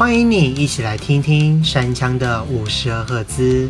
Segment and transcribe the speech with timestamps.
[0.00, 3.68] 欢迎你一起来听听山枪的五十二赫兹。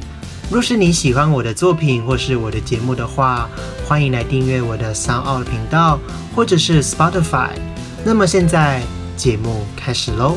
[0.48, 3.48] 若是你喜欢我的作品或是我的节目的话，
[3.84, 5.98] 欢迎来订阅我的 Sound 频道
[6.32, 7.50] 或者是 Spotify。
[8.04, 8.80] 那么现在
[9.16, 10.36] 节目开始喽。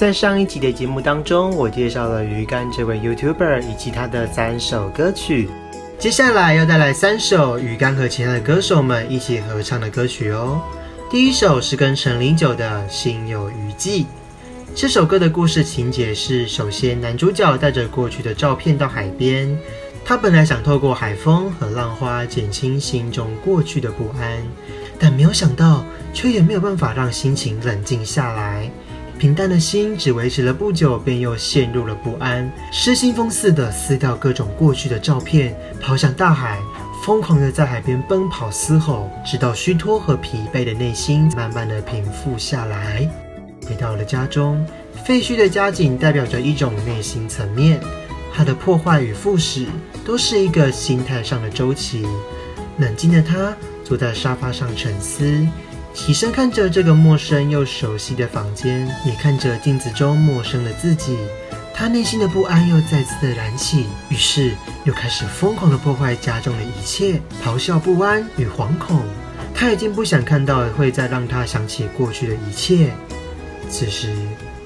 [0.00, 5.50] 在上一集的节目当中，我介绍了鱼竿这位 YouTuber 以及他的三首歌曲。
[5.98, 10.62] 接下来要带来三首鱼竿和其他的歌手们一起合唱的歌曲哦。
[11.10, 14.00] 第一首是跟陈零九的《心有余悸》。
[14.74, 19.54] 这首歌的故事情节是：首先，男主角带着过去的照片到海边，
[20.02, 24.42] 他本来想透过海风和浪花减轻心中过去的不安，
[24.98, 28.70] 但没有想到，却也没有办法让心情冷静下来。
[29.20, 36.58] 平淡的心只维持了不久，便又陷入了不安，失心疯似的撕掉各种过去的照片，跑向大海，
[37.04, 43.06] 疯狂的在海边奔跑嘶吼，直到虚脱和疲惫的内心慢慢的平复下来。
[43.68, 44.66] 回到了家中，
[45.04, 47.78] 废墟的家景代表着一种内心层面，
[48.32, 49.66] 它的破坏与复始
[50.02, 52.06] 都是一个心态上的周期。
[52.78, 53.54] 冷静的他
[53.84, 55.46] 坐在沙发上沉思。
[55.92, 61.16] 起身看着这个陌生又熟悉的房间，也看着镜子中陌生的自己，
[61.74, 64.52] 他内心的不安又再次的燃起，于是
[64.84, 69.02] 又开始疯狂的破坏家中的一切，咆哮不安与惶恐。
[69.54, 72.92] 他已经不想看到会再让他想起过去的一切。
[73.68, 74.14] 此时，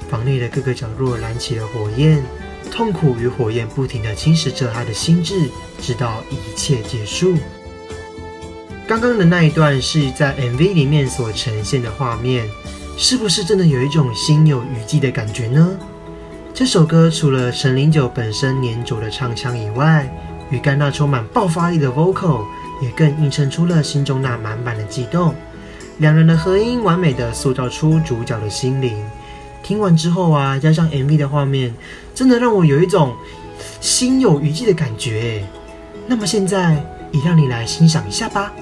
[0.09, 2.23] 房内的各个角落燃起了火焰，
[2.71, 5.49] 痛苦与火焰不停的侵蚀着他的心智，
[5.81, 7.37] 直到一切结束。
[8.87, 12.47] 刚刚的那一段是在 MV 里面所呈现的画面，
[12.99, 15.75] 是不是真的有一种心有余悸的感觉呢？
[16.53, 20.07] 这首歌除了陈零九本身黏着的唱腔以外，
[20.51, 22.45] 与甘那充满爆发力的 vocal
[22.83, 25.35] 也更映衬出了心中那满满的悸动。
[25.97, 29.03] 两人的合音完美的塑造出主角的心灵。
[29.63, 31.75] 听完之后啊，加上 MV 的画面，
[32.15, 33.15] 真的让我有一种
[33.81, 35.43] 心有余悸的感觉。
[36.07, 38.53] 那么现在也让你来欣赏一下吧。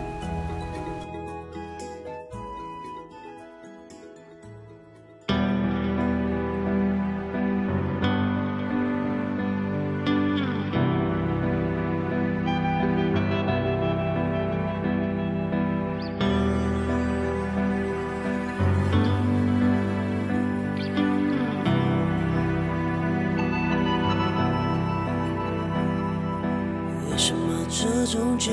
[28.13, 28.51] 种结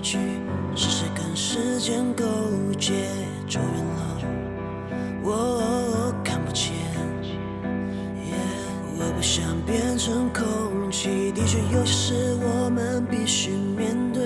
[0.00, 0.18] 局
[0.76, 2.24] 是谁跟时间勾
[2.78, 2.92] 结？
[3.48, 4.20] 走远了，
[5.24, 6.70] 我看不见。
[8.96, 14.22] 我不想变成空气，的确有些事我们必须面对。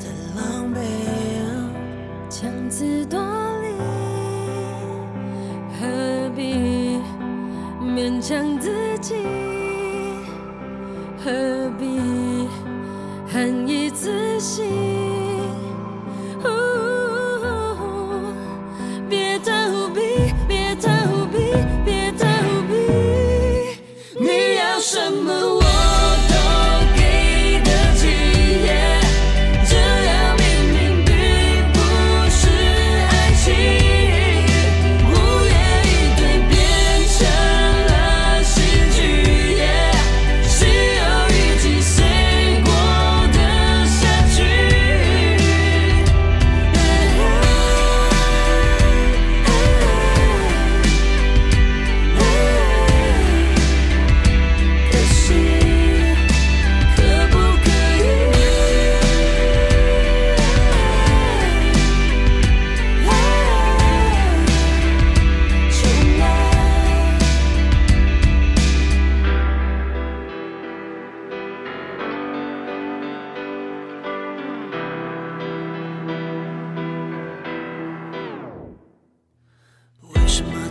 [0.00, 0.76] 太狼狈，
[2.28, 3.20] 强词夺
[3.62, 3.68] 理，
[5.78, 6.98] 何必
[7.80, 9.14] 勉强自己？
[13.30, 14.87] 难以自信。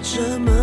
[0.07, 0.56] 什么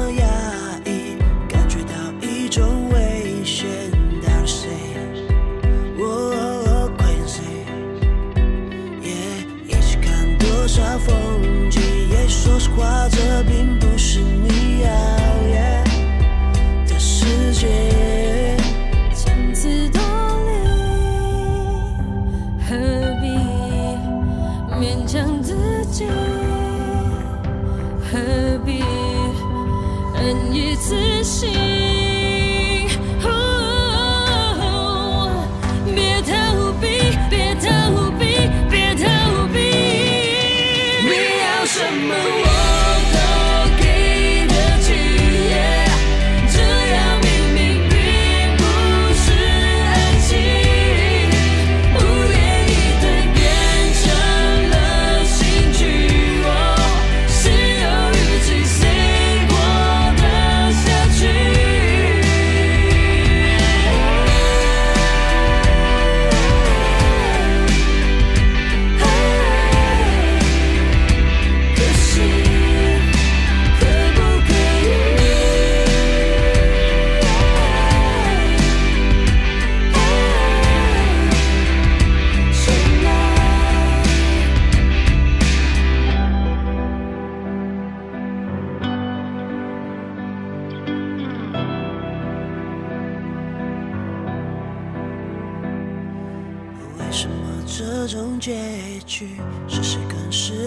[30.52, 31.73] 一次心。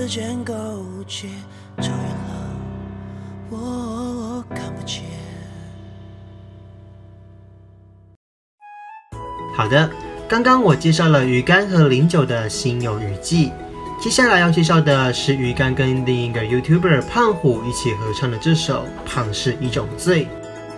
[0.08, 0.54] 间勾
[1.06, 1.28] 结，
[1.78, 2.56] 超越了
[3.50, 5.04] 我看不见？
[9.54, 9.90] 好的，
[10.30, 13.52] 刚刚我介绍了鱼竿和零九的心有余悸，
[14.00, 20.26] 接下来要介绍的是鱼竿跟另一个 YouTuber 胖虎一起合唱的这首《胖是一种罪》。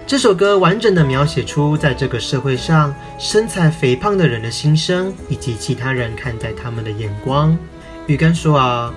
[0.08, 7.56] 这首歌完整的描写出在这个社会上身材肥胖的人的心声，以及其他人看待他们的眼光。
[8.08, 8.92] 鱼竿说啊，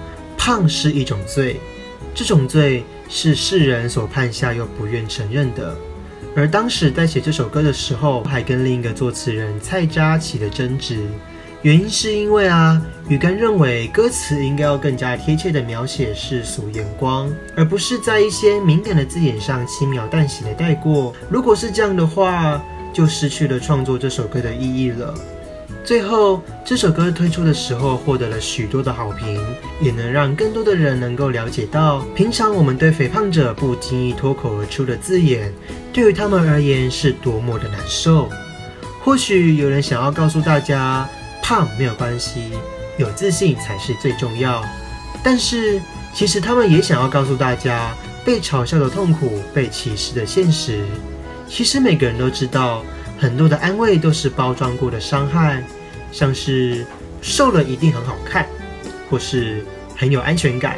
[0.45, 1.61] 胖是一种罪，
[2.13, 5.77] 这种罪是世人所判下又不愿承认的。
[6.35, 11.07] 而当时在写这首歌的时候，还跟另一个作词人蔡扎起了争执。
[11.63, 21.15] 原因是因为啊，鱼竿认为歌词应该要更加贴切的描写世俗眼光，而不是在一些敏感的字眼上轻描淡写的带过。
[21.31, 22.61] 如果是这样的话，
[22.93, 25.15] 就失去了创作这首歌的意义了。
[25.85, 29.41] 最后，这首歌推出的时候获得了许多的好评，
[29.81, 35.53] 也能让更多的人能够了解到，平常我们对肥胖者不经意脱口而出的字眼，
[35.93, 38.31] 对于他们而言是多么的难受。
[39.01, 41.09] 或许有人想要告诉大家，
[41.43, 42.53] 胖没有关系，
[42.97, 44.65] 有自信才是最重要。
[45.25, 45.83] 但是，
[46.15, 47.93] 其实他们也想要告诉大家，
[48.25, 50.85] 被嘲笑的痛苦，被歧视的现实。
[51.49, 52.85] 其实每个人都知道，
[53.23, 55.63] 很多的安慰都是包装过的伤害，
[56.11, 56.85] 像是
[57.21, 58.49] 瘦了一定很好看，
[59.09, 59.65] 或是
[59.95, 60.77] 很有安全感，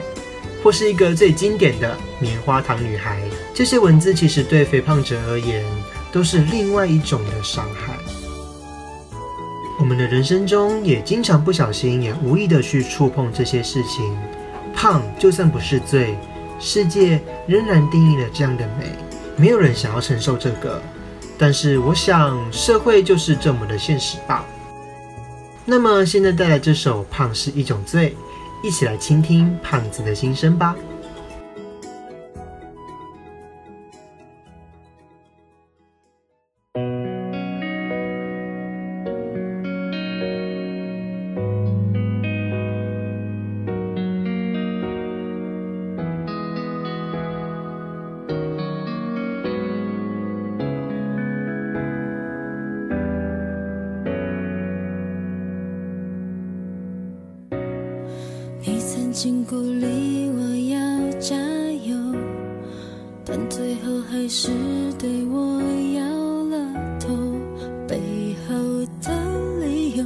[0.63, 3.19] 或是一个最经典的棉花糖女孩。
[3.55, 5.65] 这些文字其实对肥胖者而言，
[6.13, 7.95] 都是另外一种的伤害。
[9.81, 14.15] 我们的人生中也经常不小心，也无意的去触碰这些事情。
[14.75, 16.15] 胖就算不是罪，
[16.61, 18.85] 世界仍然定义了这样的美，
[19.35, 20.83] 没有人想要承受这个。
[21.45, 24.47] 但是我想，社会就是这么的现实吧。
[25.67, 28.17] 那么现在带来这首《胖是一种罪》，
[28.67, 30.75] 一起来倾听胖子的心声吧。
[59.25, 60.39] 你曾经鼓励我
[60.69, 61.97] 要加油，
[63.25, 64.51] 但最后还是
[64.99, 65.63] 对我
[65.97, 66.05] 摇
[66.51, 67.09] 了头。
[67.89, 68.55] 背后
[69.01, 70.05] 的理由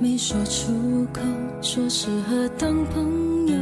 [0.00, 0.72] 没说出
[1.12, 1.20] 口，
[1.62, 3.56] 说适合当朋友。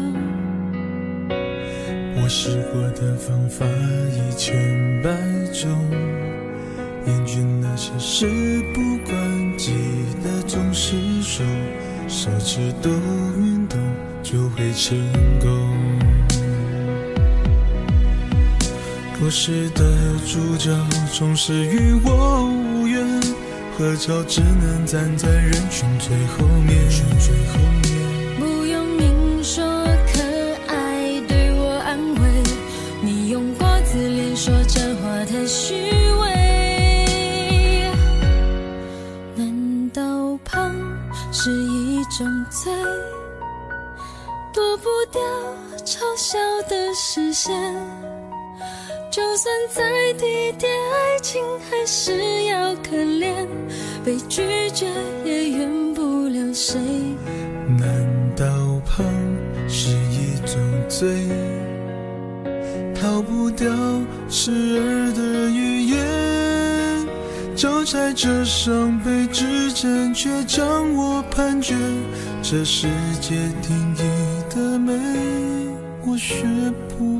[2.19, 4.57] 我试过的方法一千
[5.03, 5.11] 百
[5.53, 5.71] 种，
[7.07, 8.27] 厌倦那些事
[8.73, 9.75] 不关己
[10.25, 11.45] 的总是说，
[12.09, 12.93] 手指多
[13.39, 13.79] 运动
[14.23, 14.97] 就会成
[15.41, 15.51] 功。
[19.19, 19.83] 故事的
[20.27, 20.71] 主角
[21.13, 23.05] 总是与我无缘，
[23.77, 26.77] 合照只能站在人群最后面。
[45.85, 46.39] 嘲笑
[46.69, 47.55] 的视线，
[49.11, 49.83] 就算再
[50.15, 53.47] 低点，爱情还是要可怜，
[54.05, 54.87] 被拒绝
[55.25, 56.81] 也怨不了谁。
[57.79, 58.45] 难道
[58.85, 59.05] 胖
[59.69, 61.29] 是一种罪？
[62.95, 63.69] 逃不掉
[64.29, 67.07] 时而的语言，
[67.55, 71.75] 交在这伤悲之间，却将我判决。
[72.43, 72.87] 这世
[73.21, 74.36] 界定义，
[76.17, 76.47] 学
[76.89, 77.16] 不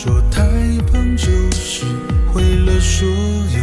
[0.00, 0.44] 说太
[0.92, 1.84] 胖就是
[2.32, 3.58] 为了所有。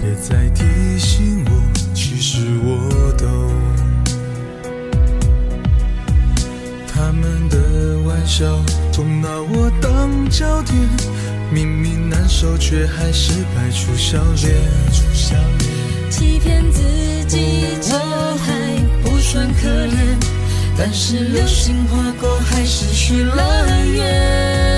[0.00, 0.64] 别再提
[0.98, 1.50] 醒我，
[1.92, 3.26] 其实我都。
[6.88, 8.46] 他们的玩笑
[8.90, 10.74] 总拿我当焦点，
[11.52, 14.56] 明明难受却还是摆出笑脸。
[16.08, 16.80] 欺骗自
[17.28, 20.16] 己，这还不算可怜，
[20.78, 24.69] 但是流星划过还是许了愿。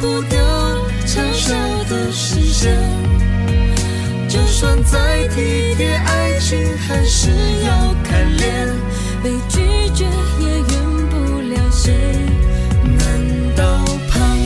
[0.00, 0.38] 不掉
[1.06, 1.54] 嘲笑
[1.90, 2.74] 的视线，
[4.26, 7.28] 就算再体贴，爱情还是
[7.66, 8.66] 要看脸，
[9.22, 9.60] 被拒
[9.94, 10.06] 绝
[10.40, 10.72] 也怨
[11.10, 11.92] 不了谁。
[12.82, 14.38] 难道胖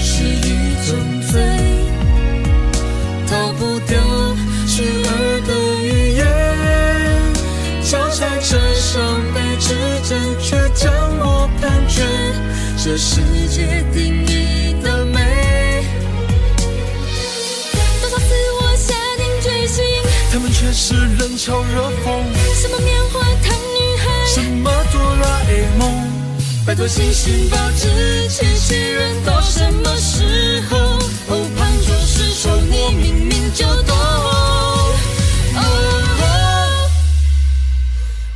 [0.00, 0.96] 是一种
[1.30, 1.42] 罪，
[3.26, 3.98] 逃不掉
[4.66, 5.50] 是儿的
[5.82, 6.22] 语言？
[7.82, 9.74] 交在这伤悲之
[10.08, 12.02] 间，却将我判决
[12.82, 13.20] 这是
[20.84, 22.06] 是冷嘲热讽，
[22.60, 25.80] 什么棉花糖女孩，什么哆啦 A 梦。
[26.66, 30.76] 拜托醒醒吧，之前许愿到什么时候？
[31.28, 33.96] 哦，胖就是丑，你明明就懂。
[35.54, 35.60] 哦，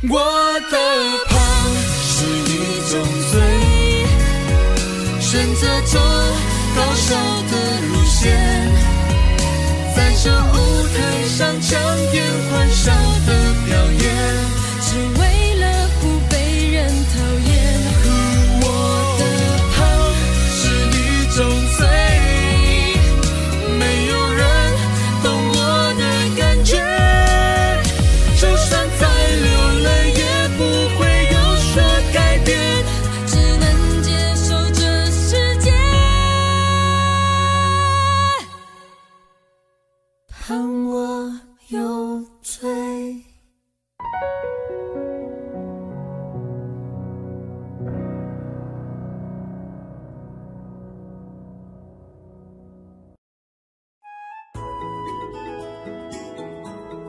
[0.09, 0.21] 我
[0.71, 0.77] 的
[1.27, 1.37] 胖
[2.01, 3.35] 是一种罪，
[5.19, 5.99] 选择走
[6.77, 7.13] 高效
[7.51, 7.53] 的
[7.91, 8.23] 路线，
[9.93, 10.31] 在这
[11.37, 11.79] 上强
[12.11, 12.91] 颜欢笑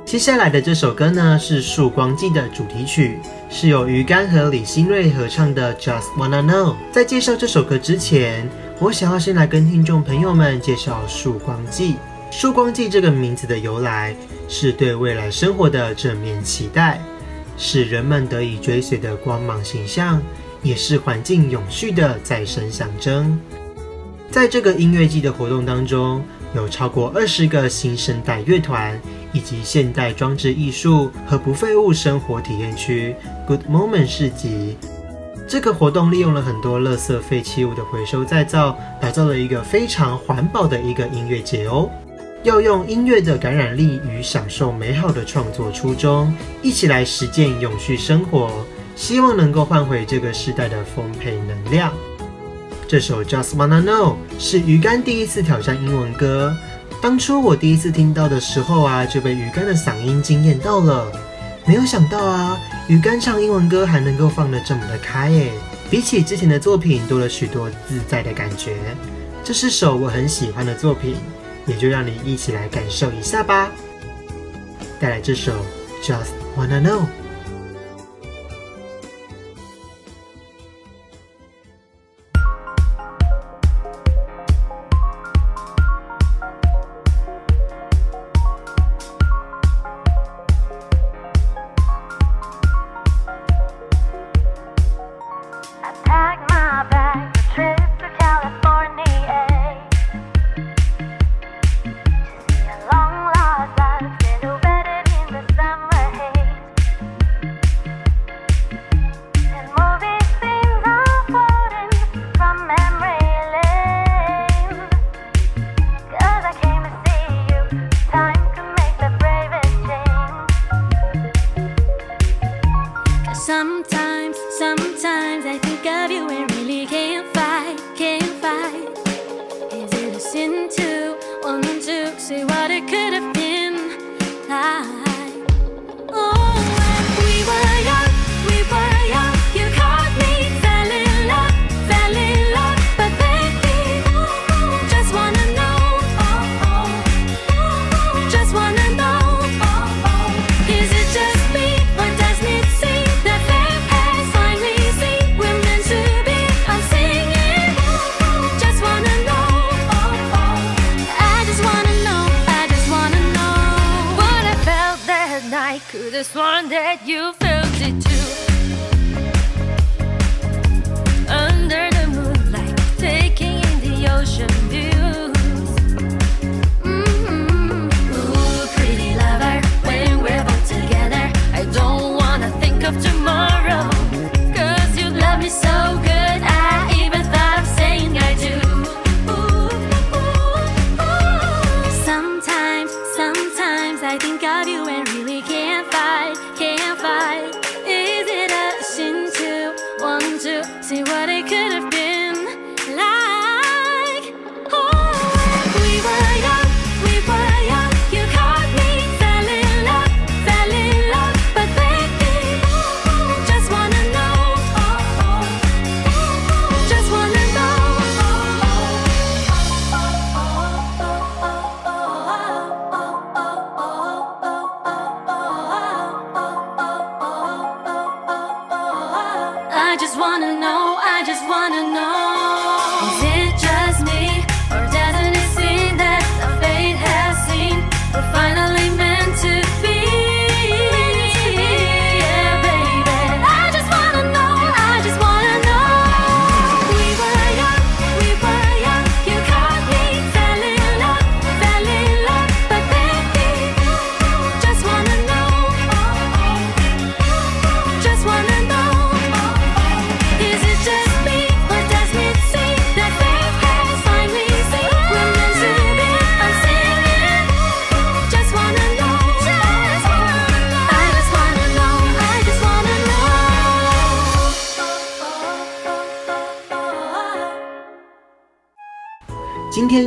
[0.08, 3.18] 接下来的这首歌呢是《曙光记》的主题曲，
[3.50, 6.72] 是由鱼竿和李新瑞合唱的《Just Wanna Know》。
[6.90, 8.48] 在介绍这首歌之前，
[8.80, 11.92] 我想要先来跟听众朋友们介绍《曙光记》。
[12.30, 14.16] 《曙光记》这个名字的由来
[14.48, 17.02] 是对未来生活的正面期待，
[17.58, 20.22] 是人们得以追随的光芒形象，
[20.62, 23.38] 也是环境永续的再生象征。
[24.30, 26.24] 在这个音乐季的活动当中，
[26.54, 28.98] 有超过二十个新生代乐团，
[29.32, 33.14] 以及现代装置艺术和不废物生活体验区
[33.46, 34.76] Good Moment 市集。
[35.46, 41.88] 这个活动利用了很多垃圾废弃物的回收再造，打造了一个非常环保的一个音乐节哦。
[42.42, 46.32] 要用音乐的感染力与享受美好的创作初衷，
[46.62, 48.50] 一起来实践永续生活，
[48.94, 51.92] 希望能够换回这个时代的丰沛能量。
[52.86, 56.56] 这首 Just Wanna Know 是鱼竿第一次挑战英文歌。
[57.00, 61.10] 当初我第一次听到的时候啊，就被鱼竿的嗓音惊艳到了。
[61.64, 65.52] 没有想到啊，鱼竿唱英文歌还能够放得这么的开耶！
[65.90, 68.76] 比起之前的作品，多了许多自在的感觉。
[69.44, 71.16] 这是首我很喜欢的作品，
[71.66, 73.70] 也就让你一起来感受一下吧。
[74.98, 75.52] 带来这首
[76.02, 77.17] Just Wanna Know。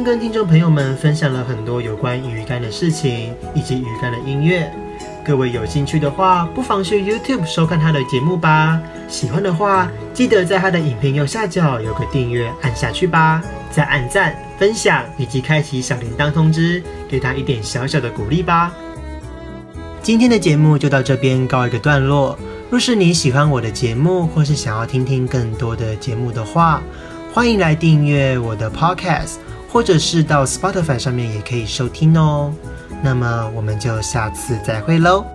[0.04, 4.72] 跟听众朋友们分享了很多有关鱼竿的事情，以及鱼竿的音乐。
[5.24, 8.82] 各位有兴趣的话，不妨去 YouTube 收看他的节目吧。
[9.08, 13.44] 喜欢的话，记得在他的影片右下角有个订阅，按下去吧。
[13.70, 18.74] 再按赞、分享以及开启小铃铛通知，给他一点小小的鼓励吧。
[20.02, 22.38] 今天的节目就到这边告一个段落。
[22.70, 26.82] 若是你喜欢我的节目，或是想要听听更多的节目的话，
[27.34, 29.36] 欢迎来订阅我的 Podcast，
[29.72, 32.54] 或者是到 Spotify 上面也可以收听哦。
[33.02, 35.26] 那么我们就下次再会喽，